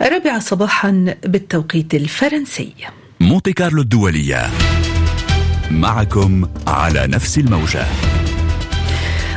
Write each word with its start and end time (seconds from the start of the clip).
الرابعة 0.00 0.38
صباحا 0.38 1.14
بالتوقيت 1.24 1.94
الفرنسي. 1.94 2.72
مونتي 3.20 3.52
كارلو 3.52 3.82
الدولية. 3.82 4.50
معكم 5.70 6.48
على 6.66 7.06
نفس 7.06 7.38
الموجة. 7.38 7.84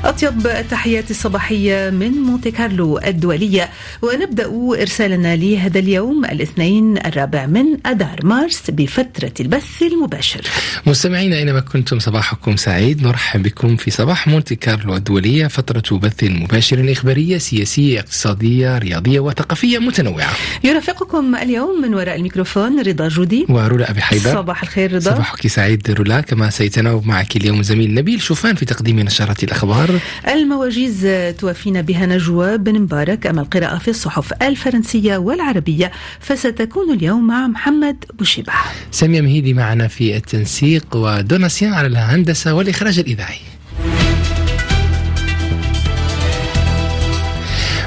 أطيب 0.04 0.48
التحيات 0.48 1.12
الصباحية 1.12 1.90
من 1.90 2.12
مونتي 2.12 2.52
كارلو 2.52 3.00
الدولية 3.00 3.70
ونبدأ 4.02 4.52
إرسالنا 4.82 5.36
لهذا 5.36 5.80
اليوم 5.80 6.26
الاثنين 6.26 6.98
الرابع 6.98 7.46
من 7.46 7.66
أدار 7.86 8.20
مارس 8.24 8.62
بفترة 8.70 9.34
البث 9.40 9.82
المباشر. 9.82 10.42
مستمعينا 10.86 11.36
أينما 11.36 11.60
كنتم 11.60 12.00
صباحكم 12.00 12.56
سعيد 12.56 13.04
نرحب 13.04 13.44
بكم 13.44 13.76
في 13.76 13.92
صباح 13.92 14.28
مونتي 14.28 14.56
كارلو 14.56 14.96
الدولية 14.96 15.48
فترة 15.48 15.98
بث 15.98 16.24
مباشر 16.24 16.92
إخبارية 16.92 17.38
سياسية 17.38 18.00
اقتصادية 18.00 18.78
رياضية 18.78 19.20
وثقافية 19.20 19.78
متنوعة. 19.78 20.34
يرافقكم 20.64 21.36
اليوم 21.36 21.82
من 21.82 21.94
وراء 21.94 22.16
الميكروفون 22.16 22.82
رضا 22.82 23.08
جودي. 23.08 23.46
ورولا 23.50 23.92
أبي 23.92 24.02
حيدر 24.02 24.34
صباح 24.34 24.62
الخير 24.64 24.94
رضا. 24.94 25.12
صباحك 25.12 25.48
سعيد 25.48 25.92
رولا. 25.92 26.22
كما 26.22 26.50
سيتناوب 26.50 27.08
معك 27.08 27.36
اليوم 27.36 27.64
زميل 27.64 27.94
نبيل 27.94 28.22
شوفان 28.22 28.56
في 28.56 28.66
تقديم 28.66 29.00
نشرة 29.00 29.46
الأخبار. 29.46 29.93
المواجيز 30.28 31.08
توافينا 31.40 31.82
بها 31.82 32.06
نجوى 32.06 32.58
بن 32.58 32.80
مبارك. 32.80 33.28
أما 33.28 33.42
القراءة 33.42 33.78
في 33.78 33.88
الصحف 33.88 34.34
الفرنسية 34.42 35.18
والعربية 35.18 35.92
فستكون 36.20 36.94
اليوم 36.94 37.28
مع 37.28 37.48
محمد 37.48 38.06
بوشيبة. 38.14 38.54
سامية 38.92 39.22
مهيدي 39.22 39.54
معنا 39.54 39.88
في 39.88 40.18
التنسيق 40.18 40.86
ودوناسيان 40.96 41.74
على 41.74 41.88
الهندسة 41.88 42.54
والإخراج 42.54 43.00
الإذاعي. 43.00 43.40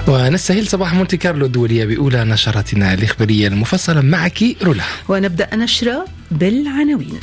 ونستهل 0.08 0.66
صباح 0.66 0.94
مونتي 0.94 1.16
كارلو 1.16 1.46
الدولية 1.46 1.84
بأولى 1.84 2.24
نشرتنا 2.24 2.94
الإخبارية 2.94 3.48
المفصلة. 3.48 4.00
معك 4.00 4.44
رولا. 4.62 4.84
ونبدأ 5.08 5.56
نشرة 5.56 6.04
بالعناوين. 6.30 7.20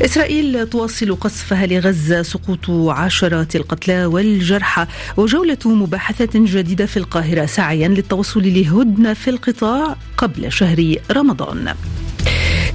إسرائيل 0.00 0.66
تواصل 0.66 1.16
قصفها 1.16 1.66
لغزة 1.66 2.22
سقوط 2.22 2.70
عشرات 2.70 3.56
القتلى 3.56 4.04
والجرحى 4.04 4.86
وجولة 5.16 5.58
مباحثة 5.64 6.30
جديدة 6.34 6.86
في 6.86 6.96
القاهرة 6.96 7.46
سعيا 7.46 7.88
للتوصل 7.88 8.42
لهدنة 8.42 9.14
في 9.14 9.30
القطاع 9.30 9.96
قبل 10.16 10.52
شهر 10.52 10.96
رمضان. 11.10 11.74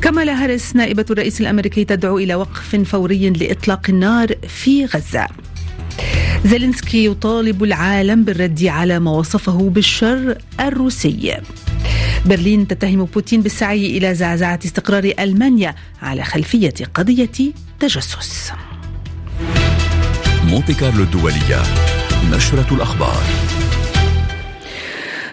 كمالا 0.01 0.43
هاريس 0.43 0.75
نائبة 0.75 1.05
الرئيس 1.09 1.41
الأمريكي 1.41 1.85
تدعو 1.85 2.17
إلى 2.17 2.35
وقف 2.35 2.75
فوري 2.75 3.29
لإطلاق 3.29 3.81
النار 3.89 4.27
في 4.47 4.85
غزة. 4.85 5.27
زيلينسكي 6.45 7.05
يطالب 7.05 7.63
العالم 7.63 8.23
بالرد 8.23 8.65
على 8.65 8.99
ما 8.99 9.11
وصفه 9.11 9.69
بالشر 9.69 10.37
الروسي. 10.59 11.37
برلين 12.27 12.67
تتهم 12.67 13.05
بوتين 13.05 13.41
بالسعي 13.41 13.97
إلى 13.97 14.15
زعزعة 14.15 14.59
استقرار 14.65 15.11
ألمانيا 15.19 15.75
على 16.01 16.23
خلفية 16.23 16.73
قضية 16.93 17.53
تجسس. 17.79 18.51
مونتي 20.43 20.73
كارلو 20.73 21.03
الدولية 21.03 21.61
نشرة 22.31 22.67
الأخبار. 22.71 23.23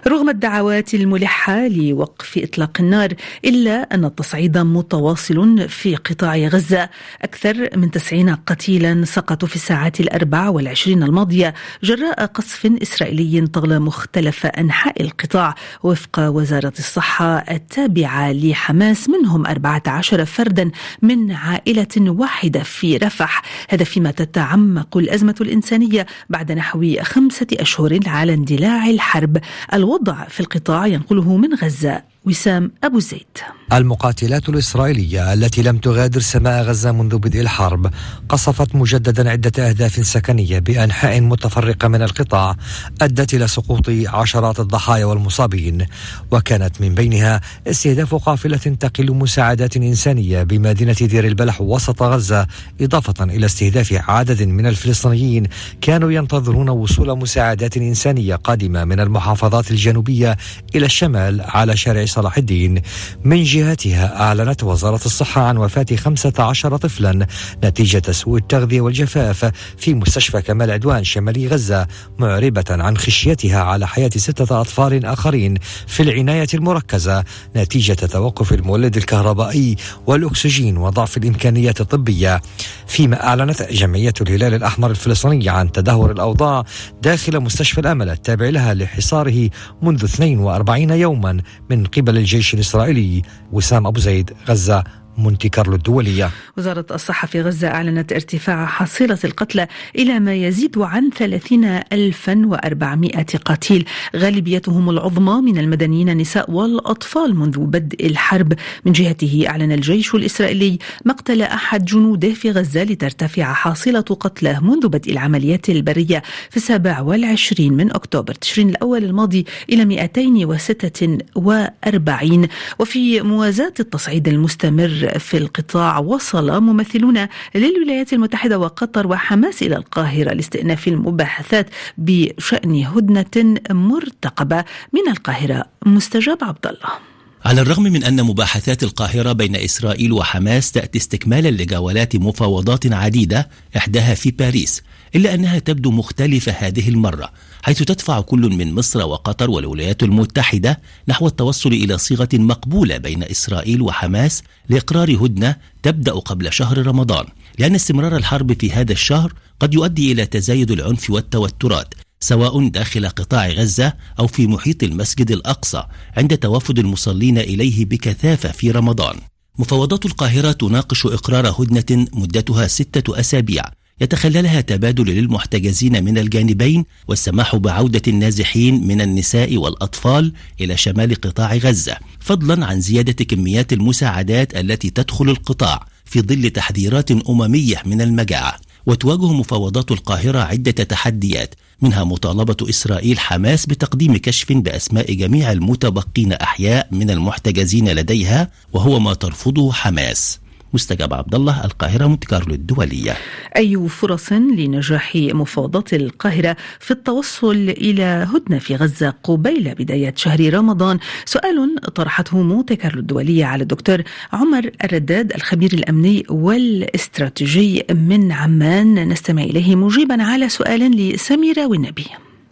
رغم 0.09 0.29
الدعوات 0.29 0.95
الملحة 0.95 1.69
لوقف 1.69 2.39
إطلاق 2.39 2.71
النار 2.81 3.13
إلا 3.45 3.95
أن 3.95 4.05
التصعيد 4.05 4.59
متواصل 4.59 5.69
في 5.69 5.97
قطاع 5.97 6.37
غزة. 6.37 6.89
أكثر 7.23 7.69
من 7.77 7.91
تسعين 7.91 8.35
قتيلا 8.35 9.05
سقطوا 9.05 9.49
في 9.49 9.57
الساعات 9.57 10.01
الأربع 10.01 10.49
والعشرين 10.49 11.03
الماضية 11.03 11.55
جراء 11.83 12.27
قصف 12.27 12.67
إسرائيلي 12.83 13.47
طغى 13.47 13.79
مختلف 13.79 14.47
أنحاء 14.47 15.03
القطاع. 15.03 15.55
وفق 15.83 16.29
وزارة 16.29 16.73
الصحة 16.79 17.39
التابعة 17.39 18.33
لحماس 18.33 19.09
منهم 19.09 19.47
14 19.47 20.25
فردا 20.25 20.71
من 21.03 21.33
عائلة 21.33 21.87
واحدة 21.99 22.63
في 22.63 22.97
رفح. 22.97 23.43
هذا 23.71 23.85
فيما 23.85 24.11
تتعمق 24.11 24.97
الأزمة 24.97 25.35
الإنسانية 25.41 26.07
بعد 26.29 26.53
نحو 26.53 26.95
خمسة 27.03 27.47
أشهر 27.53 27.99
على 28.07 28.35
اندلاع 28.35 28.87
الحرب. 28.87 29.39
الوضع 29.73 29.94
في 30.29 30.41
القطاع 30.41 30.87
ينقله 30.87 31.37
من 31.37 31.55
غزة. 31.55 32.14
وسام 32.27 32.73
أبو 32.85 32.99
زيد. 33.01 33.27
المقاتلات 33.73 34.49
الإسرائيلية 34.49 35.33
التي 35.33 35.63
لم 35.63 35.79
تغادر 35.79 36.21
سماء 36.21 36.63
غزة 36.63 36.93
منذ 36.93 37.19
بدء 37.19 37.41
الحرب 37.41 37.91
قصفت 38.29 38.75
مجددا 38.75 39.31
عدة 39.31 39.69
أهداف 39.69 40.07
سكنية 40.07 40.59
بأنحاء 40.59 41.21
متفرقة 41.21 41.89
من 41.89 42.03
القطاع 42.03 42.57
أدت 43.03 43.35
إلى 43.35 43.49
سقوط 43.49 43.91
عشرات 44.07 44.61
الضحايا 44.61 45.05
والمصابين 45.05 45.87
وكانت 46.31 46.81
من 46.81 46.95
بينها 46.95 47.41
استهداف 47.67 48.15
قافلة 48.15 48.57
تقل 48.57 49.13
مساعدات 49.15 49.77
إنسانية 49.77 50.43
بمدينة 50.43 50.93
دير 50.93 51.27
البلح 51.27 51.61
وسط 51.61 52.03
غزة 52.03 52.47
إضافة 52.81 53.25
إلى 53.25 53.47
استهداف 53.47 53.93
عدد 54.09 54.43
من 54.43 54.67
الفلسطينيين 54.67 55.47
كانوا 55.81 56.13
ينتظرون 56.13 56.69
وصول 56.69 57.19
مساعدات 57.19 57.77
إنسانية 57.77 58.35
قادمة 58.37 58.85
من 58.85 59.01
المحافظات 59.01 59.71
الجنوبية 59.71 60.37
إلى 60.75 60.87
الشمال 60.87 61.41
على 61.41 61.77
شارع 61.77 62.05
صلاح 62.15 62.39
الدين. 62.39 62.83
من 63.25 63.43
جهتها 63.43 64.21
أعلنت 64.21 64.65
وزارة 64.65 65.01
الصحة 65.07 65.43
عن 65.43 65.57
وفاة 65.57 65.87
15 65.97 66.77
طفلا 66.77 67.27
نتيجة 67.65 68.13
سوء 68.13 68.39
التغذية 68.39 68.81
والجفاف 68.81 69.53
في 69.79 69.95
مستشفى 69.95 70.43
كمال 70.43 70.71
عدوان 70.71 71.05
شمالي 71.05 71.49
غزة 71.49 71.87
معربة 72.19 72.65
عن 72.71 72.97
خشيتها 72.97 73.61
على 73.61 73.87
حياة 73.87 74.11
ستة 74.17 74.61
أطفال 74.61 75.07
آخرين 75.07 75.55
في 75.87 76.03
العناية 76.03 76.47
المركزة 76.55 77.25
نتيجة 77.57 77.93
توقف 77.93 78.53
المولد 78.53 78.97
الكهربائي 78.97 79.77
والأكسجين 80.07 80.77
وضعف 80.77 81.17
الإمكانيات 81.17 81.81
الطبية. 81.81 82.43
فيما 82.87 83.27
أعلنت 83.27 83.63
جمعية 83.63 84.13
الهلال 84.21 84.55
الأحمر 84.55 84.91
الفلسطيني 84.91 85.49
عن 85.49 85.73
تدهور 85.73 86.11
الأوضاع 86.11 86.65
داخل 87.03 87.41
مستشفى 87.41 87.81
الأمل 87.81 88.11
التابع 88.11 88.49
لها 88.49 88.75
لحصاره 88.75 89.51
منذ 89.83 90.05
42 90.05 90.91
يوما 90.91 91.41
من 91.71 91.85
قبل 91.85 92.04
الجيش 92.13 92.55
الإسرائيلي 92.55 93.23
وسام 93.53 93.87
أبو 93.87 94.01
زيد 94.01 94.33
غزة. 94.49 94.85
مونتي 95.19 95.49
كارلو 95.49 95.75
الدولية. 95.75 96.31
وزارة 96.59 96.87
الصحة 96.91 97.29
في 97.29 97.43
غزة 97.43 97.69
أعلنت 97.69 98.13
ارتفاع 98.13 98.67
حصيلة 98.67 99.19
القتلى 99.25 99.67
إلى 99.97 100.21
ما 100.21 100.35
يزيد 100.35 100.79
عن 100.79 101.11
30400 101.11 103.25
قتيل. 103.45 103.85
غالبيتهم 104.17 104.91
العظمى 104.91 105.53
من 105.53 105.59
المدنيين 105.59 106.09
النساء 106.09 106.51
والأطفال 106.51 107.37
منذ 107.37 107.59
بدء 107.59 108.07
الحرب. 108.07 108.53
من 108.85 108.93
جهته 108.93 109.45
أعلن 109.49 109.73
الجيش 109.73 110.15
الإسرائيلي 110.15 110.79
مقتل 111.05 111.43
أحد 111.43 111.85
جنوده 111.85 112.35
في 112.35 112.51
غزة 112.51 112.83
لترتفع 112.83 113.53
حاصلة 113.53 114.01
قتلى 114.01 114.59
منذ 114.63 114.89
بدء 114.89 115.13
العمليات 115.13 115.69
البرية 115.69 116.23
في 116.51 116.57
السابع 116.57 117.01
والعشرين 117.01 117.73
من 117.73 117.95
أكتوبر. 117.95 118.35
تشرين 118.35 118.69
الأول 118.69 119.05
الماضي 119.05 119.47
إلى 119.71 119.85
246 119.85 122.49
وفي 122.79 123.21
موازاة 123.21 123.75
التصعيد 123.81 124.29
المستمر 124.29 125.04
في 125.07 125.37
القطاع 125.37 125.99
وصل 125.99 126.61
ممثلون 126.61 127.29
للولايات 127.55 128.13
المتحدة 128.13 128.59
وقطر 128.59 129.07
وحماس 129.07 129.63
إلى 129.63 129.77
القاهرة 129.77 130.33
لاستئناف 130.33 130.89
المباحثات 130.89 131.71
بشأن 131.99 132.85
هدنة 132.85 133.61
مرتقبة 133.71 134.65
من 134.93 135.09
القاهرة. 135.11 135.65
مستجاب 135.87 136.39
عبد 136.45 136.67
الله. 136.67 137.14
على 137.45 137.61
الرغم 137.61 137.83
من 137.83 138.05
أن 138.05 138.23
مباحثات 138.23 138.83
القاهرة 138.83 139.33
بين 139.33 139.57
إسرائيل 139.57 140.13
وحماس 140.13 140.73
تأتي 140.73 140.99
استكمالا 140.99 141.49
لجولات 141.49 142.17
مفاوضات 142.17 142.93
عديدة 142.93 143.49
إحداها 143.77 144.15
في 144.15 144.31
باريس 144.31 144.83
إلا 145.15 145.35
أنها 145.35 145.59
تبدو 145.59 145.91
مختلفة 145.91 146.53
هذه 146.53 146.89
المرة 146.89 147.31
حيث 147.63 147.83
تدفع 147.83 148.21
كل 148.21 148.41
من 148.41 148.75
مصر 148.75 149.07
وقطر 149.07 149.51
والولايات 149.51 150.03
المتحدة 150.03 150.81
نحو 151.09 151.27
التوصل 151.27 151.73
إلى 151.73 151.99
صيغة 151.99 152.29
مقبولة 152.35 152.97
بين 152.97 153.23
إسرائيل 153.23 153.83
وحماس 153.83 154.43
لإقرار 154.69 155.17
هدنة 155.17 155.57
تبدأ 155.83 156.13
قبل 156.13 156.53
شهر 156.53 156.87
رمضان 156.87 157.25
لأن 157.59 157.75
استمرار 157.75 158.17
الحرب 158.17 158.61
في 158.61 158.73
هذا 158.73 158.93
الشهر 158.93 159.33
قد 159.61 159.75
يؤدي 159.75 160.13
إلى 160.13 160.27
تزايد 160.27 160.71
العنف 160.71 161.11
والتوترات. 161.11 161.95
سواء 162.25 162.69
داخل 162.69 163.09
قطاع 163.09 163.49
غزة 163.49 163.93
أو 164.19 164.27
في 164.27 164.47
محيط 164.47 164.83
المسجد 164.83 165.31
الأقصى 165.31 165.85
عند 166.17 166.39
توافد 166.39 166.79
المصلين 166.79 167.39
إليه 167.39 167.85
بكثافة 167.85 168.53
في 168.53 168.71
رمضان. 168.71 169.17
مفاوضات 169.59 170.07
القاهرة 170.07 170.53
تناقش 170.53 171.07
إقرار 171.07 171.49
هدنة 171.49 172.07
مدتها 172.13 172.67
ستة 172.67 173.21
أسابيع 173.21 173.65
يتخللها 174.01 174.61
تبادل 174.61 175.07
للمحتجزين 175.07 176.05
من 176.05 176.19
الجانبين 176.19 176.85
والسماح 177.09 177.57
بعودة 177.57 178.03
النازحين 178.09 178.87
من 178.87 179.01
النساء 179.01 179.57
والأطفال 179.57 180.33
إلى 180.61 180.77
شمال 180.77 181.15
قطاع 181.15 181.57
غزة 181.57 181.97
فضلا 182.21 182.67
عن 182.67 182.81
زيادة 182.81 183.25
كميات 183.25 183.73
المساعدات 183.73 184.57
التي 184.57 184.91
تدخل 184.91 185.29
القطاع 185.29 185.87
في 186.05 186.21
ظل 186.21 186.51
تحذيرات 186.51 187.11
أممية 187.11 187.83
من 187.87 188.01
المجاعة. 188.01 188.57
وتواجه 188.87 189.33
مفاوضات 189.33 189.91
القاهرة 189.91 190.39
عدة 190.39 190.73
تحديات 190.73 191.55
منها 191.83 192.05
مطالبة 192.05 192.57
إسرائيل 192.63 193.19
حماس 193.19 193.67
بتقديم 193.67 194.17
كشف 194.17 194.53
بأسماء 194.53 195.15
جميع 195.15 195.53
المتبقين 195.53 196.33
أحياء 196.33 196.89
من 196.91 197.11
المحتجزين 197.11 197.89
لديها 197.89 198.51
وهو 198.73 198.99
ما 198.99 199.15
ترفضه 199.15 199.73
حماس. 199.73 200.39
مستجاب 200.75 201.15
عبد 201.15 201.35
الله 201.35 201.65
القاهرة 201.65 202.07
مونت 202.07 202.25
كارلو 202.25 202.55
الدولية 202.55 203.17
أي 203.57 203.89
فرص 203.89 204.33
لنجاح 204.33 205.17
مفاوضات 205.17 205.95
القاهرة 205.95 206.57
في 206.81 206.91
التوصل 206.91 207.57
إلى 207.57 208.27
هدنة 208.35 208.59
في 208.59 208.77
غزة 208.77 209.15
قبيل 209.23 209.75
بداية 209.75 210.15
شهر 210.17 210.55
رمضان؟ 210.55 210.99
سؤال 211.25 211.77
طرحته 211.95 212.43
مونت 212.43 212.73
كارلو 212.73 213.01
الدولية 213.01 213.45
على 213.45 213.63
الدكتور 213.63 214.03
عمر 214.33 214.71
الرداد 214.85 215.33
الخبير 215.33 215.73
الأمني 215.73 216.25
والاستراتيجي 216.31 217.85
من 217.91 218.33
عمان. 218.33 219.09
نستمع 219.09 219.43
إليه 219.43 219.77
مجيبا 219.77 220.23
على 220.23 220.49
سؤال 220.49 220.81
لسميرة 220.97 221.67
والنبي. 221.67 222.07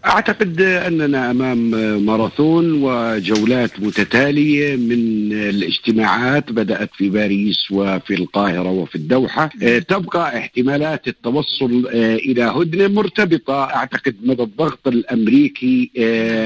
أعتقد 0.06 0.60
أننا 0.60 1.30
أمام 1.30 1.70
ماراثون 2.06 2.82
وجولات 2.82 3.80
متتالية 3.80 4.76
من 4.76 5.32
الاجتماعات 5.32 6.52
بدأت 6.52 6.90
في 6.96 7.08
باريس 7.08 7.70
وفي 7.70 8.14
القاهرة 8.14 8.70
وفي 8.70 8.96
الدوحة. 8.96 9.50
تبقى 9.88 10.38
احتمالات 10.38 11.08
التوصل 11.08 11.86
إلى 11.94 12.42
هدنة 12.42 12.88
مرتبطة 12.88 13.64
أعتقد 13.64 14.14
مدى 14.24 14.42
الضغط 14.42 14.88
الأمريكي 14.88 15.90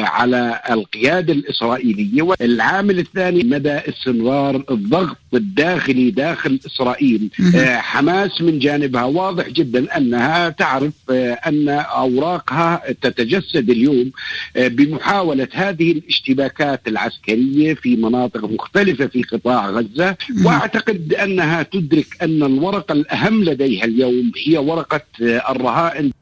على 0.05 0.61
القيادة 0.71 1.33
الإسرائيلية. 1.33 2.23
والعامل 2.23 2.99
الثاني 2.99 3.45
مدى 3.45 3.73
استمرار 3.73 4.65
الضغط 4.71 5.17
الداخلي 5.35 6.11
داخل 6.11 6.61
إسرائيل. 6.67 7.31
حماس 7.77 8.41
من 8.43 8.59
جانبها 8.59 9.05
واضح 9.05 9.49
جدا 9.49 9.97
أنها 9.97 10.49
تعرف 10.49 10.93
أن 11.11 11.69
أوراقها 11.69 12.83
تتجسد 13.03 13.46
تتجسد 13.47 13.71
اليوم 13.71 14.13
بمحاولة 14.57 15.49
هذه 15.53 15.93
الاشتباكات 15.93 16.89
العسكرية 16.89 17.75
في 17.75 17.97
مناطق 17.97 18.45
مختلفة 18.45 19.07
في 19.07 19.23
قطاع 19.23 19.71
غزة. 19.71 20.17
وأعتقد 20.45 21.15
أنها 21.15 21.63
تدرك 21.63 22.07
أن 22.23 22.43
الورقة 22.43 22.93
الأهم 22.93 23.45
لديها 23.45 23.85
اليوم 23.85 24.33
هي 24.47 24.59
ورقة 24.59 25.05
الرهائن. 25.51 26.13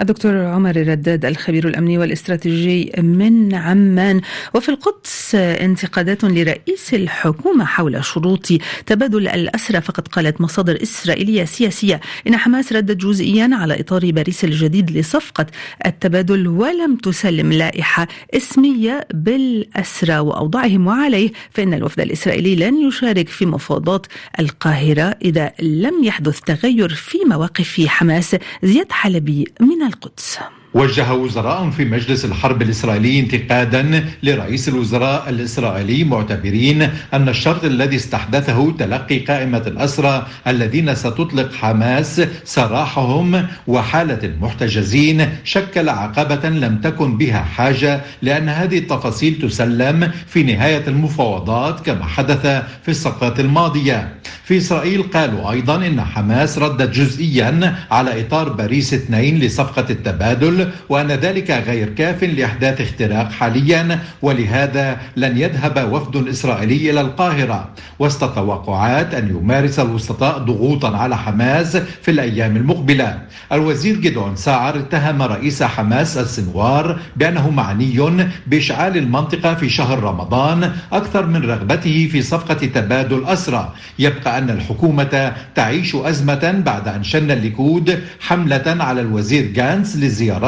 الدكتور 0.00 0.36
عمر 0.36 0.70
الرداد 0.70 1.24
الخبير 1.24 1.68
الأمني 1.68 1.98
والاستراتيجي 1.98 2.92
من 2.98 3.54
عمان. 3.54 4.20
وفي 4.54 4.68
القدس 4.68 5.34
انتقادات 5.34 6.24
لرئيس 6.24 6.94
الحكومة 6.94 7.64
حول 7.64 8.04
شروط 8.04 8.46
تبادل 8.86 9.28
الأسرى 9.28 9.80
فقد 9.80 10.08
قالت 10.08 10.40
مصادر 10.40 10.82
إسرائيلية 10.82 11.44
سياسية 11.44 12.00
إن 12.26 12.36
حماس 12.36 12.72
ردت 12.72 12.96
جزئيا 12.96 13.50
على 13.52 13.80
إطار 13.80 14.10
باريس 14.10 14.44
الجديد 14.44 14.90
لصفقة 14.90 15.46
التبادل 15.86 16.48
ولم 16.48 16.96
تسلم 16.96 17.52
لائحة 17.52 18.08
اسمية 18.34 19.06
بالأسرى 19.14 20.18
وأوضاعهم. 20.18 20.86
وعليه 20.86 21.30
فإن 21.50 21.74
الوفد 21.74 22.00
الإسرائيلي 22.00 22.56
لن 22.56 22.88
يشارك 22.88 23.28
في 23.28 23.46
مفاوضات 23.46 24.06
القاهرة 24.40 25.16
إذا 25.24 25.52
لم 25.62 26.04
يحدث 26.04 26.40
تغير 26.40 26.88
في 26.88 27.18
مواقف 27.26 27.86
حماس. 27.86 28.36
زياد 28.62 28.92
حلبي 28.92 29.44
من 29.60 29.82
القدس. 29.86 30.38
وجه 30.74 31.12
وزراء 31.14 31.70
في 31.70 31.84
مجلس 31.84 32.24
الحرب 32.24 32.62
الإسرائيلي 32.62 33.20
انتقادا 33.20 34.04
لرئيس 34.22 34.68
الوزراء 34.68 35.28
الإسرائيلي 35.28 36.04
معتبرين 36.04 36.88
أن 37.14 37.28
الشرط 37.28 37.64
الذي 37.64 37.96
استحدثه 37.96 38.72
تلقي 38.78 39.18
قائمة 39.18 39.62
الأسرى 39.66 40.26
الذين 40.46 40.94
ستطلق 40.94 41.54
حماس 41.54 42.22
سراحهم 42.44 43.46
وحالة 43.66 44.18
المحتجزين 44.24 45.28
شكل 45.44 45.88
عقبة 45.88 46.48
لم 46.48 46.78
تكن 46.78 47.16
بها 47.16 47.40
حاجة 47.42 48.00
لأن 48.22 48.48
هذه 48.48 48.78
التفاصيل 48.78 49.38
تسلم 49.42 50.10
في 50.26 50.42
نهاية 50.42 50.88
المفاوضات 50.88 51.80
كما 51.80 52.04
حدث 52.04 52.46
في 52.82 52.88
السقطة 52.88 53.40
الماضية. 53.40 54.14
في 54.44 54.58
إسرائيل 54.58 55.02
قالوا 55.02 55.50
أيضا 55.50 55.76
أن 55.76 56.00
حماس 56.00 56.58
ردت 56.58 56.90
جزئيا 56.90 57.74
على 57.90 58.20
إطار 58.20 58.48
باريس 58.48 58.94
2 58.94 59.38
لصفقة 59.38 59.86
التبادل 59.90 60.63
وأن 60.88 61.06
ذلك 61.12 61.50
غير 61.50 61.88
كاف 61.88 62.24
لإحداث 62.24 62.80
اختراق 62.80 63.32
حاليا 63.32 63.98
ولهذا 64.22 64.96
لن 65.16 65.38
يذهب 65.38 65.92
وفد 65.92 66.28
إسرائيلي 66.28 66.90
إلى 66.90 67.00
القاهرة. 67.00 67.68
وسط 67.98 68.34
توقعات 68.34 69.14
أن 69.14 69.28
يمارس 69.28 69.78
الوسطاء 69.78 70.38
ضغوطا 70.38 70.96
على 70.96 71.16
حماس 71.16 71.76
في 71.76 72.10
الأيام 72.10 72.56
المقبلة. 72.56 73.18
الوزير 73.52 73.96
جدعون 73.96 74.36
ساعر 74.36 74.78
اتهم 74.78 75.22
رئيس 75.22 75.62
حماس 75.62 76.18
السنوار 76.18 76.98
بأنه 77.16 77.50
معني 77.50 78.00
بإشعال 78.46 78.96
المنطقة 78.96 79.54
في 79.54 79.68
شهر 79.68 80.02
رمضان 80.02 80.72
أكثر 80.92 81.26
من 81.26 81.42
رغبته 81.42 82.08
في 82.12 82.22
صفقة 82.22 82.54
تبادل 82.54 83.24
أسرى. 83.26 83.72
يبقى 83.98 84.38
أن 84.38 84.50
الحكومة 84.50 85.32
تعيش 85.54 85.94
أزمة 85.94 86.62
بعد 86.66 86.88
أن 86.88 87.02
شن 87.02 87.30
الليكود 87.30 88.00
حملة 88.20 88.62
على 88.66 89.00
الوزير 89.00 89.46
جانتس 89.46 89.96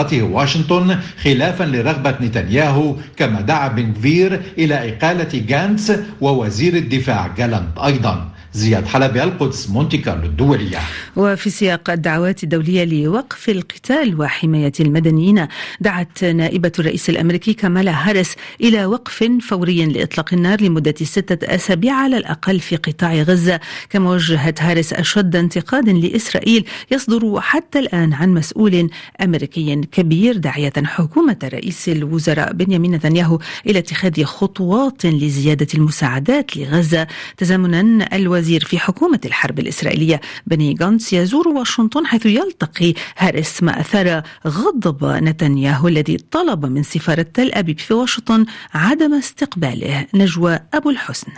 لزيارته 0.06 0.22
واشنطن 0.22 0.98
خلافا 1.22 1.64
لرغبة 1.64 2.14
نتنياهو 2.20 2.96
كما 3.16 3.40
دعا 3.40 3.68
بن 3.68 3.92
غفير 3.92 4.40
إلى 4.58 4.74
إقالة 4.92 5.32
جانتس 5.48 5.92
ووزير 6.20 6.74
الدفاع 6.76 7.26
جالنت 7.36 7.78
أيضا. 7.84 8.30
زياد 8.56 8.86
حلبي 8.86 9.22
القدس 9.22 9.70
مونتي 9.70 9.98
كارلو 9.98 10.26
الدولية. 10.26 10.78
وفي 11.16 11.50
سياق 11.50 11.90
الدعوات 11.90 12.44
الدولية 12.44 12.84
لوقف 12.84 13.48
القتال 13.48 14.20
وحماية 14.20 14.72
المدنيين 14.80 15.46
دعت 15.80 16.24
نائبة 16.24 16.72
الرئيس 16.78 17.10
الأمريكي 17.10 17.52
كامالا 17.52 18.08
هاريس 18.08 18.34
إلى 18.60 18.86
وقف 18.86 19.24
فوري 19.42 19.86
لإطلاق 19.86 20.34
النار 20.34 20.62
لمدة 20.62 20.94
ستة 21.02 21.54
أسابيع 21.54 21.94
على 21.94 22.16
الأقل 22.16 22.60
في 22.60 22.76
قطاع 22.76 23.14
غزة. 23.14 23.60
كما 23.90 24.10
وجهت 24.10 24.62
هاريس 24.62 24.92
أشد 24.92 25.36
انتقاد 25.36 25.88
لإسرائيل 25.88 26.64
يصدر 26.90 27.40
حتى 27.40 27.78
الآن 27.78 28.12
عن 28.12 28.34
مسؤول 28.34 28.90
أمريكي 29.22 29.80
كبير 29.92 30.36
داعية 30.36 30.72
حكومة 30.84 31.38
رئيس 31.44 31.88
الوزراء 31.88 32.52
بنيامين 32.52 32.94
نتنياهو 32.94 33.38
إلى 33.66 33.78
اتخاذ 33.78 34.24
خطوات 34.24 35.06
لزيادة 35.06 35.66
المساعدات 35.74 36.56
لغزة. 36.56 37.06
تزامنا 37.36 38.16
الوزير 38.16 38.45
الوزير 38.46 38.64
في 38.64 38.78
حكومة 38.78 39.20
الحرب 39.24 39.58
الإسرائيلية 39.58 40.20
بني 40.46 40.74
جانتس 40.74 41.12
يزور 41.12 41.48
واشنطن 41.48 42.06
حيث 42.06 42.26
يلتقي 42.26 42.94
هاريس 43.18 43.62
ما 43.62 43.80
أثار 43.80 44.22
غضب 44.46 45.04
نتنياهو 45.04 45.88
الذي 45.88 46.16
طلب 46.16 46.66
من 46.66 46.82
سفارة 46.82 47.26
تل 47.34 47.52
أبيب 47.52 47.78
في 47.78 47.94
واشنطن 47.94 48.46
عدم 48.74 49.14
استقباله. 49.14 50.06
نجوى 50.14 50.58
أبو 50.74 50.90
الحسن. 50.90 51.32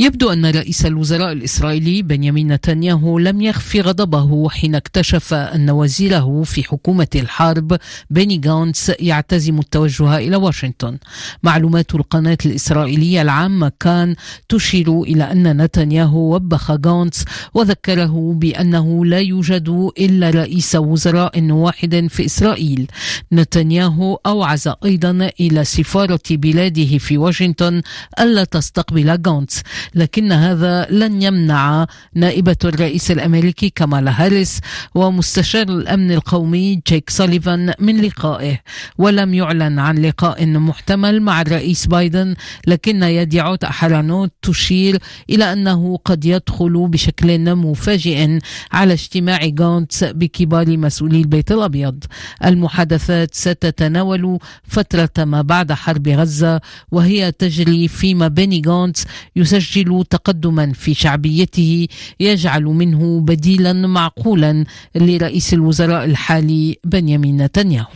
يبدو 0.00 0.30
أن 0.32 0.46
رئيس 0.46 0.86
الوزراء 0.86 1.32
الإسرائيلي 1.32 2.02
بنيامين 2.02 2.52
نتنياهو 2.52 3.18
لم 3.18 3.40
يخفي 3.40 3.80
غضبه 3.80 4.48
حين 4.48 4.74
اكتشف 4.74 5.34
أن 5.34 5.70
وزيره 5.70 6.42
في 6.42 6.64
حكومة 6.64 7.08
الحرب 7.14 7.78
بيني 8.10 8.36
جانتس 8.36 8.92
يعتزم 9.00 9.58
التوجه 9.58 10.16
إلى 10.16 10.36
واشنطن. 10.36 10.98
معلومات 11.42 11.94
القناة 11.94 12.38
الإسرائيلية 12.46 13.22
العامة 13.22 13.72
كان 13.80 14.14
تشير 14.48 15.02
إلى 15.02 15.24
أن 15.24 15.62
نتنياهو 15.62 16.34
وبخ 16.34 16.72
جانتس 16.72 17.24
وذكره 17.54 18.32
بأنه 18.36 19.04
لا 19.04 19.18
يوجد 19.18 19.90
إلا 19.98 20.30
رئيس 20.30 20.74
وزراء 20.74 21.42
واحد 21.52 22.06
في 22.10 22.24
إسرائيل. 22.24 22.86
نتنياهو 23.32 24.18
أوعز 24.26 24.68
أيضا 24.84 25.30
إلى 25.40 25.64
سفارة 25.64 26.20
بلاده 26.30 26.98
في 26.98 27.18
واشنطن 27.18 27.82
ألا 28.20 28.44
تستقبل 28.44 29.22
جانتس 29.22 29.62
لكن 29.94 30.32
هذا 30.32 30.86
لن 30.90 31.22
يمنع 31.22 31.86
نائبة 32.14 32.56
الرئيس 32.64 33.10
الأمريكي 33.10 33.70
كمالا 33.70 34.24
هاريس 34.24 34.60
ومستشار 34.94 35.68
الأمن 35.68 36.12
القومي 36.12 36.80
جيك 36.88 37.10
سوليفان 37.10 37.72
من 37.78 38.00
لقائه 38.00 38.60
ولم 38.98 39.34
يعلن 39.34 39.78
عن 39.78 39.98
لقاء 39.98 40.46
محتمل 40.46 41.22
مع 41.22 41.40
الرئيس 41.40 41.86
بايدن 41.86 42.34
لكن 42.66 43.02
يديعوت 43.02 43.64
أحرونوت 43.64 44.32
تشير 44.42 44.98
إلى 45.30 45.52
أنه 45.52 45.98
قد 46.04 46.24
يدخل 46.24 46.88
بشكل 46.88 47.54
مفاجئ 47.54 48.38
على 48.72 48.92
اجتماع 48.92 49.46
جانتس 49.46 50.04
بكبار 50.04 50.76
مسؤولي 50.76 51.20
البيت 51.20 51.52
الأبيض. 51.52 52.04
المحادثات 52.44 53.34
ستتناول 53.34 54.38
فترة 54.64 55.24
ما 55.24 55.42
بعد 55.42 55.72
حرب 55.72 56.08
غزة 56.08 56.60
وهي 56.90 57.32
تجري 57.32 57.88
فيما 57.88 58.28
بيني 58.28 58.60
جانتس 58.60 59.04
يسجل 59.36 59.77
يسجل 59.78 60.04
تقدما 60.04 60.72
في 60.72 60.94
شعبيته 60.94 61.88
يجعل 62.20 62.64
منه 62.64 63.20
بديلا 63.20 63.72
معقولا 63.72 64.64
لرئيس 64.94 65.54
الوزراء 65.54 66.04
الحالي 66.04 66.78
بنيامين 66.84 67.36
نتنياهو. 67.42 67.86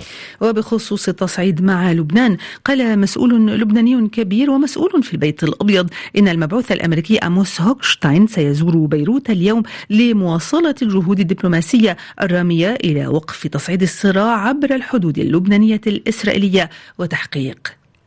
وبخصوص 0.40 1.08
التصعيد 1.08 1.62
مع 1.62 1.92
لبنان 1.92 2.36
قال 2.64 2.98
مسؤول 2.98 3.60
لبناني 3.60 4.08
كبير 4.08 4.50
ومسؤول 4.50 5.02
في 5.02 5.12
البيت 5.12 5.44
الأبيض 5.44 5.90
إن 6.18 6.28
المبعوث 6.28 6.72
الأمريكي 6.72 7.18
أموس 7.18 7.60
هوكشتاين 7.60 8.26
سيزور 8.26 8.76
بيروت 8.76 9.30
اليوم 9.30 9.62
لمواصلة 9.90 10.74
الجهود 10.82 11.20
الدبلوماسية 11.20 11.96
الرامية 12.22 12.74
إلى 12.84 13.06
وقف 13.06 13.46
تصعيد 13.46 13.82
الصراع 13.82 14.48
عبر 14.48 14.74
الحدود 14.74 15.18
اللبنانية 15.18 15.80
الإسرائيلية 15.86 16.70
وتحقيق 16.98 17.58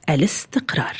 الاستقرار. 0.09 0.97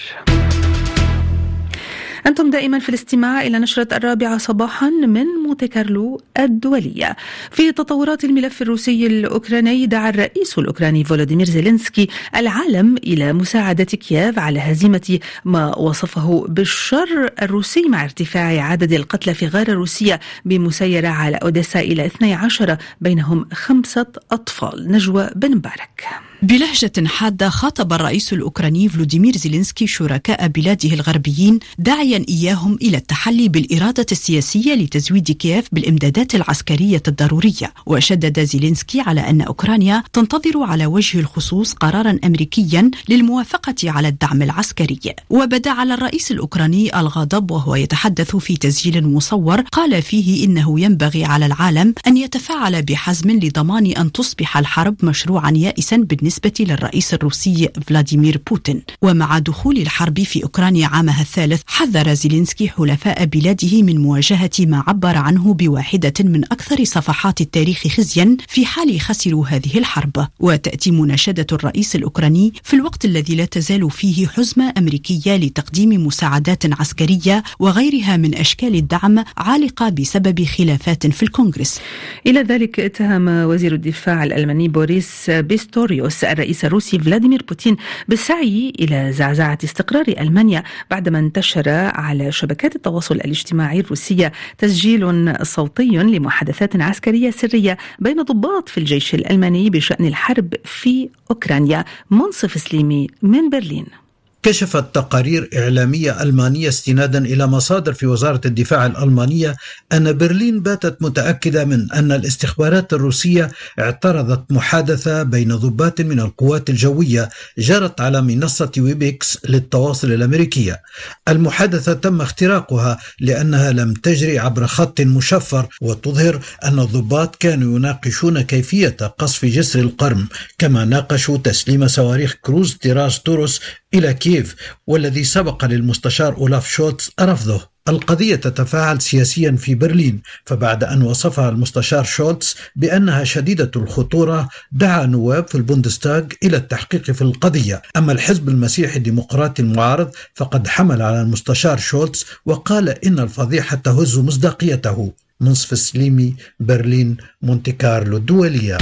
أنتم 2.27 2.49
دائما 2.49 2.79
في 2.79 2.89
الاستماع 2.89 3.41
إلى 3.41 3.59
نشرة 3.59 3.87
الرابعة 3.97 4.37
صباحا 4.37 4.89
من 4.89 5.25
مونتي 5.25 5.67
كارلو 5.67 6.21
الدولية. 6.39 7.15
في 7.51 7.71
تطورات 7.71 8.23
الملف 8.23 8.61
الروسي 8.61 9.07
الأوكراني 9.07 9.85
دعا 9.85 10.09
الرئيس 10.09 10.59
الأوكراني 10.59 11.03
فولوديمير 11.03 11.45
زيلينسكي 11.45 12.07
العالم 12.35 12.97
إلى 12.97 13.33
مساعدة 13.33 13.83
كييف 13.83 14.39
على 14.39 14.59
هزيمة 14.59 15.19
ما 15.45 15.77
وصفه 15.77 16.45
بالشر 16.49 17.29
الروسي 17.41 17.83
مع 17.89 18.03
ارتفاع 18.03 18.63
عدد 18.63 18.93
القتلى 18.93 19.33
في 19.33 19.47
غارة 19.47 19.73
روسية 19.73 20.19
بمسيرة 20.45 21.07
على 21.07 21.37
أوديسا 21.37 21.79
إلى 21.79 22.05
12 22.05 22.77
بينهم 23.01 23.47
خمسة 23.53 24.07
أطفال. 24.31 24.91
نجوى 24.91 25.29
بن 25.35 25.55
مبارك. 25.55 26.03
بلهجة 26.45 27.07
حادة 27.07 27.49
خاطب 27.49 27.93
الرئيس 27.93 28.33
الأوكراني 28.33 28.89
فلوديمير 28.89 29.37
زيلينسكي 29.37 29.87
شركاء 29.87 30.47
بلاده 30.47 30.89
الغربيين 30.89 31.59
داعيا 31.79 32.25
إياهم 32.29 32.77
إلى 32.81 32.97
التحلي 32.97 33.49
بالإرادة 33.49 34.05
السياسية 34.11 34.73
لتزويد 34.73 35.31
كييف 35.31 35.67
بالإمدادات 35.71 36.35
العسكرية 36.35 37.03
الضرورية. 37.07 37.73
وشدد 37.85 38.43
زيلينسكي 38.43 39.01
على 39.01 39.29
أن 39.29 39.41
أوكرانيا 39.41 40.03
تنتظر 40.13 40.63
على 40.63 40.85
وجه 40.85 41.19
الخصوص 41.19 41.73
قرارا 41.73 42.19
أمريكيا 42.23 42.91
للموافقة 43.09 43.75
على 43.91 44.07
الدعم 44.07 44.41
العسكري. 44.41 44.99
وبدأ 45.29 45.71
على 45.71 45.93
الرئيس 45.93 46.31
الأوكراني 46.31 46.99
الغضب 46.99 47.51
وهو 47.51 47.75
يتحدث 47.75 48.35
في 48.35 48.57
تسجيل 48.57 49.07
مصور 49.07 49.61
قال 49.61 50.01
فيه 50.01 50.45
إنه 50.45 50.79
ينبغي 50.79 51.25
على 51.25 51.45
العالم 51.45 51.93
أن 52.07 52.17
يتفاعل 52.17 52.81
بحزم 52.81 53.31
لضمان 53.31 53.85
أن 53.85 54.11
تصبح 54.11 54.57
الحرب 54.57 54.95
مشروعا 55.03 55.51
يائسا 55.51 55.97
بالنسبة 55.97 56.34
بالنسبة 56.35 56.73
للرئيس 56.73 57.13
الروسي 57.13 57.69
فلاديمير 57.87 58.41
بوتين. 58.49 58.81
ومع 59.01 59.39
دخول 59.39 59.77
الحرب 59.77 60.19
في 60.19 60.43
أوكرانيا 60.43 60.87
عامها 60.87 61.21
الثالث 61.21 61.61
حذر 61.67 62.13
زيلينسكي 62.13 62.69
حلفاء 62.69 63.25
بلاده 63.25 63.81
من 63.81 64.01
مواجهة 64.01 64.51
ما 64.59 64.83
عبر 64.87 65.17
عنه 65.17 65.53
بواحدة 65.53 66.13
من 66.19 66.43
أكثر 66.43 66.83
صفحات 66.83 67.41
التاريخ 67.41 67.87
خزيا 67.87 68.37
في 68.47 68.65
حال 68.65 69.01
خسروا 69.01 69.47
هذه 69.47 69.77
الحرب. 69.77 70.27
وتأتي 70.39 70.91
مناشدة 70.91 71.47
الرئيس 71.51 71.95
الأوكراني 71.95 72.53
في 72.63 72.73
الوقت 72.73 73.05
الذي 73.05 73.35
لا 73.35 73.45
تزال 73.45 73.91
فيه 73.91 74.27
حزمة 74.27 74.73
أمريكية 74.77 75.35
لتقديم 75.35 76.05
مساعدات 76.07 76.79
عسكرية 76.79 77.43
وغيرها 77.59 78.17
من 78.17 78.35
أشكال 78.35 78.75
الدعم 78.75 79.23
عالقة 79.37 79.89
بسبب 79.89 80.45
خلافات 80.45 81.07
في 81.07 81.23
الكونغرس. 81.23 81.79
إلى 82.27 82.41
ذلك 82.41 82.79
اتهم 82.79 83.27
وزير 83.27 83.73
الدفاع 83.73 84.23
الألماني 84.23 84.67
بوريس 84.67 85.29
بيستوريوس 85.29 86.14
الرئيس 86.23 86.65
الروسي 86.65 86.99
فلاديمير 86.99 87.43
بوتين 87.47 87.77
بالسعي 88.07 88.73
إلى 88.79 89.11
زعزعة 89.11 89.57
استقرار 89.63 90.05
ألمانيا 90.07 90.63
بعدما 90.91 91.19
انتشر 91.19 91.69
على 91.69 92.31
شبكات 92.31 92.75
التواصل 92.75 93.15
الاجتماعي 93.15 93.79
الروسية 93.79 94.31
تسجيل 94.57 95.35
صوتي 95.45 95.83
لمحادثات 95.83 96.81
عسكرية 96.81 97.31
سرية 97.31 97.77
بين 97.99 98.21
ضباط 98.21 98.69
في 98.69 98.77
الجيش 98.77 99.15
الألماني 99.15 99.69
بشأن 99.69 100.05
الحرب 100.05 100.53
في 100.63 101.09
أوكرانيا 101.31 101.85
منصف 102.11 102.61
سليمي 102.61 103.07
من 103.21 103.49
برلين. 103.49 104.04
كشفت 104.45 104.85
تقارير 104.95 105.49
إعلامية 105.57 106.21
ألمانية 106.21 106.69
استنادا 106.69 107.25
إلى 107.25 107.47
مصادر 107.47 107.93
في 107.93 108.07
وزارة 108.07 108.41
الدفاع 108.45 108.85
الألمانية 108.85 109.55
أن 109.93 110.17
برلين 110.17 110.61
باتت 110.61 110.97
متأكدة 111.01 111.65
من 111.65 111.91
أن 111.91 112.11
الاستخبارات 112.11 112.93
الروسية 112.93 113.51
اعترضت 113.79 114.51
محادثة 114.51 115.23
بين 115.23 115.55
ضباط 115.55 116.01
من 116.01 116.19
القوات 116.19 116.69
الجوية 116.69 117.29
جرت 117.57 118.01
على 118.01 118.21
منصة 118.21 118.71
Webex 118.77 119.37
للتواصل 119.49 120.11
الأمريكية. 120.11 120.81
المحادثة 121.27 121.93
تم 121.93 122.21
اختراقها 122.21 122.97
لأنها 123.19 123.71
لم 123.71 123.93
تجري 123.93 124.39
عبر 124.39 124.67
خط 124.67 125.01
مشفر 125.01 125.67
وتظهر 125.81 126.39
أن 126.63 126.79
الضباط 126.79 127.35
كانوا 127.35 127.77
يناقشون 127.77 128.41
كيفية 128.41 128.97
قصف 129.17 129.45
جسر 129.45 129.79
القرم 129.79 130.27
كما 130.57 130.85
ناقشوا 130.85 131.37
تسليم 131.37 131.87
صواريخ 131.87 132.35
كروز 132.41 132.77
تيراس 132.77 133.19
توروس 133.19 133.61
إلى 133.93 134.13
كييف 134.35 134.55
والذي 134.87 135.23
سبق 135.23 135.65
للمستشار 135.65 136.37
أولاف 136.37 136.67
شولتز 136.67 137.11
رفضه. 137.21 137.75
القضية 137.87 138.35
تتفاعل 138.35 139.01
سياسيا 139.01 139.51
في 139.51 139.75
برلين 139.75 140.21
فبعد 140.45 140.83
أن 140.83 141.01
وصفها 141.01 141.49
المستشار 141.49 142.03
شولتز 142.03 142.55
بأنها 142.75 143.23
شديدة 143.23 143.71
الخطورة 143.75 144.49
دعا 144.71 145.05
نواب 145.05 145.47
في 145.47 145.55
البوندستاغ 145.55 146.23
إلى 146.43 146.57
التحقيق 146.57 147.11
في 147.11 147.21
القضية. 147.21 147.81
أما 147.97 148.11
الحزب 148.11 148.49
المسيحي 148.49 148.97
الديمقراطي 148.97 149.61
المعارض 149.61 150.11
فقد 150.35 150.67
حمل 150.67 151.01
على 151.01 151.21
المستشار 151.21 151.77
شولتز 151.77 152.25
وقال 152.45 152.89
إن 152.89 153.19
الفضيحة 153.19 153.75
تهز 153.77 154.17
مصداقيته. 154.19 155.13
منصف 155.39 155.73
السليمي 155.73 156.35
برلين 156.59 157.17
مونتي 157.41 157.71
كارلو 157.71 158.17
الدولية 158.17 158.77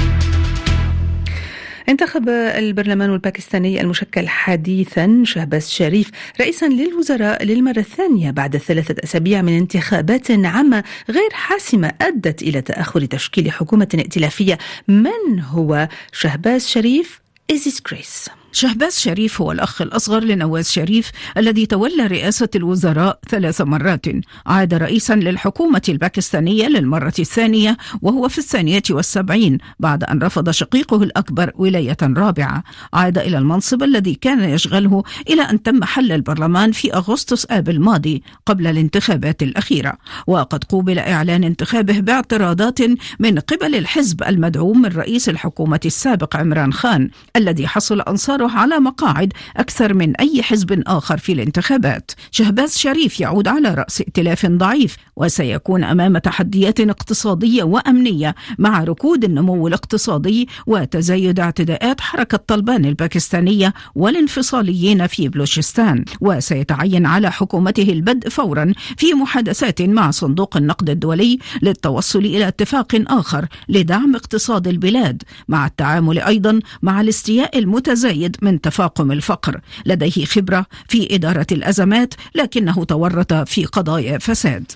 انتخب 1.90 2.30
البرلمان 2.30 3.14
الباكستاني 3.14 3.82
المشكل 3.82 4.28
حديثا 4.28 5.24
شهباز 5.26 5.70
شريف 5.70 6.12
رئيسا 6.42 6.66
للوزراء 6.66 7.44
للمرة 7.44 7.80
الثانية 7.80 8.32
بعد 8.32 8.58
ثلاثة 8.58 8.96
أسابيع 9.04 9.42
من 9.42 9.58
انتخابات 9.58 10.32
عامة 10.32 10.84
غير 11.10 11.30
حاسمة 11.34 11.92
أدت 12.02 12.42
إلى 12.42 12.62
تأخر 12.62 13.06
تشكيل 13.06 13.52
حكومة 13.52 13.88
ائتلافية. 13.94 14.58
من 14.88 15.40
هو 15.40 15.88
شهباز 16.12 16.68
شريف؟ 16.68 17.22
إيزيس 17.50 17.82
كريس 17.82 18.30
شهباز 18.54 19.00
شريف 19.00 19.42
هو 19.42 19.52
الأخ 19.52 19.82
الأصغر 19.82 20.24
لنواز 20.24 20.70
شريف 20.70 21.12
الذي 21.38 21.66
تولى 21.66 22.08
رئاسة 22.08 22.50
الوزراء 22.56 23.20
ثلاث 23.30 23.62
مرات. 23.62 24.06
عاد 24.46 24.74
رئيسا 24.74 25.14
للحكومة 25.14 25.82
الباكستانية 25.90 26.68
للمرة 26.68 27.14
الثانية 27.20 27.78
وهو 28.02 28.30
في 28.30 28.38
الثانية 28.38 28.84
والسبعين 28.90 29.58
بعد 29.80 30.04
أن 30.04 30.20
رفض 30.24 30.50
شقيقه 30.50 31.04
الأكبر 31.04 31.52
ولاية 31.56 31.98
رابعة. 32.02 32.64
عاد 32.94 33.18
إلى 33.18 33.38
المنصب 33.38 33.84
الذي 33.84 34.16
كان 34.16 34.50
يشغله 34.50 35.04
إلى 35.30 35.42
أن 35.42 35.64
تم 35.64 35.84
حل 35.84 36.12
البرلمان 36.12 36.72
في 36.72 36.94
أغسطس 36.94 37.48
آب 37.50 37.70
الماضي 37.70 38.24
قبل 38.46 38.68
الانتخابات 38.68 39.44
الأخيرة. 39.44 39.94
وقد 40.28 40.64
قوبل 40.64 41.00
إعلان 41.00 41.44
انتخابه 41.44 42.00
باعتراضات 42.00 42.80
من 43.20 43.40
قبل 43.40 43.76
الحزب 43.76 44.24
المدعوم 44.24 44.82
من 44.82 44.90
رئيس 44.90 45.30
الحكومة 45.30 45.80
السابق 45.86 46.36
عمران 46.36 46.74
خان 46.74 47.10
الذي 47.36 47.68
حصل 47.68 48.02
أنصاره 48.44 48.60
على 48.60 48.80
مقاعد 48.80 49.34
أكثر 49.58 49.94
من 49.94 50.16
أي 50.16 50.44
حزب 50.44 50.84
آخر 50.88 51.18
في 51.18 51.32
الانتخابات. 51.32 52.12
شهباز 52.32 52.78
شريف 52.78 53.20
يعود 53.20 53.48
على 53.48 53.74
رأس 53.74 54.02
ائتلاف 54.02 54.46
ضعيف 54.46 54.98
وسيكون 55.16 55.84
أمام 55.84 56.18
تحديات 56.18 56.80
اقتصادية 56.80 57.64
وأمنية 57.64 58.36
مع 58.58 58.84
ركود 58.84 59.24
النمو 59.24 59.68
الاقتصادي 59.68 60.48
وتزايد 60.68 61.40
اعتداءات 61.40 62.02
حركة 62.02 62.38
طلبان 62.48 62.86
الباكستانية 62.86 63.74
والانفصاليين 63.96 65.08
في 65.08 65.30
بلوشستان. 65.30 66.06
وسيتعين 66.22 67.06
على 67.06 67.32
حكومته 67.32 67.84
البدء 67.90 68.30
فورا 68.30 68.74
في 68.98 69.14
محادثات 69.14 69.82
مع 69.82 70.12
صندوق 70.12 70.58
النقد 70.58 70.90
الدولي 70.90 71.40
للتوصل 71.62 72.20
إلى 72.20 72.48
اتفاق 72.48 73.04
آخر 73.08 73.48
لدعم 73.70 74.16
اقتصاد 74.16 74.68
البلاد 74.68 75.24
مع 75.48 75.66
التعامل 75.66 76.20
أيضا 76.20 76.60
مع 76.82 77.02
الاستياء 77.02 77.60
المتزايد 77.60 78.33
من 78.42 78.62
تفاقم 78.62 79.12
الفقر. 79.12 79.62
لديه 79.86 80.26
خبرة 80.26 80.66
في 80.88 81.16
إدارة 81.16 81.48
الأزمات 81.52 82.14
لكنه 82.36 82.84
تورط 82.84 83.34
في 83.34 83.66
قضايا 83.66 84.18
فساد. 84.18 84.72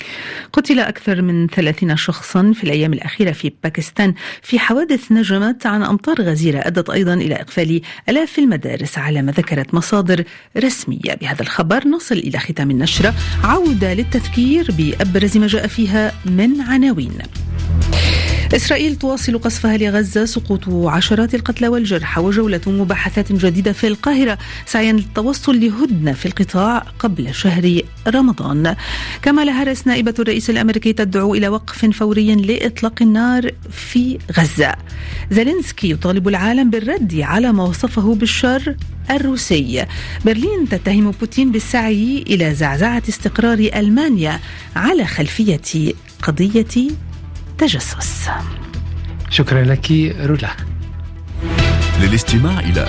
قتل 0.53 0.79
أكثر 0.79 1.21
من 1.21 1.47
30 1.47 1.95
شخصا 1.95 2.53
في 2.55 2.63
الأيام 2.63 2.93
الأخيرة 2.93 3.31
في 3.31 3.51
باكستان. 3.63 4.13
في 4.41 4.59
حوادث 4.59 5.11
نجمت 5.11 5.65
عن 5.65 5.83
أمطار 5.83 6.21
غزيرة 6.21 6.59
أدت 6.59 6.89
أيضا 6.89 7.13
إلى 7.13 7.35
إقفال 7.35 7.81
ألاف 8.09 8.39
المدارس 8.39 8.97
على 8.97 9.21
ما 9.21 9.31
ذكرت 9.31 9.73
مصادر 9.73 10.23
رسمية. 10.57 11.13
بهذا 11.21 11.41
الخبر 11.41 11.87
نصل 11.87 12.15
إلى 12.15 12.39
ختام 12.39 12.71
النشرة. 12.71 13.13
عودة 13.43 13.93
للتذكير 13.93 14.67
بأبرز 14.77 15.37
ما 15.37 15.47
جاء 15.47 15.67
فيها 15.67 16.13
من 16.25 16.61
عناوين. 16.61 17.17
إسرائيل 18.55 18.95
تواصل 18.95 19.39
قصفها 19.39 19.77
لغزة 19.77 20.25
سقوط 20.25 20.69
عشرات 20.69 21.35
القتلى 21.35 21.67
والجرحى 21.67 22.21
وجولة 22.21 22.61
مباحثات 22.67 23.31
جديدة 23.31 23.71
في 23.71 23.87
القاهرة 23.87 24.37
سعيا 24.65 24.91
للتوصل 24.91 25.59
لهدنة 25.59 26.13
في 26.13 26.25
القطاع 26.25 26.79
قبل 26.99 27.35
شهر 27.35 27.81
رمضان. 28.07 28.75
كمالا 29.21 29.61
هاريس 29.61 29.87
نائبة 29.87 30.13
الرئيس 30.19 30.49
الأمريكي 30.49 30.93
تدعو 30.93 31.35
إلى 31.35 31.47
وقف 31.47 31.85
فوري 31.85 32.35
لإطلاق 32.35 33.01
النار 33.01 33.51
في 33.71 34.17
غزة. 34.37 34.75
زيلينسكي 35.31 35.89
يطالب 35.89 36.27
العالم 36.27 36.69
بالرد 36.69 37.19
على 37.21 37.53
ما 37.53 37.63
وصفه 37.63 38.15
بالشر 38.15 38.75
الروسي. 39.11 39.85
برلين 40.25 40.69
تتهم 40.69 41.11
بوتين 41.11 41.51
بالسعي 41.51 42.23
إلى 42.27 42.53
زعزعة 42.53 43.03
استقرار 43.09 43.69
ألمانيا 43.75 44.39
على 44.75 45.05
خلفية 45.05 45.93
قضية 46.23 46.89
تجسس 47.57 48.29
شكرا 49.29 49.63
لك 49.63 49.91
رولا. 50.19 50.49
للاستماع 52.01 52.59
إلى 52.59 52.81